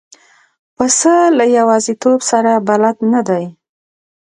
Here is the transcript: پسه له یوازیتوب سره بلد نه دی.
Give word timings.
پسه 0.75 1.15
له 1.37 1.45
یوازیتوب 1.57 2.19
سره 2.31 2.51
بلد 2.67 2.97
نه 3.13 3.21
دی. 3.27 3.45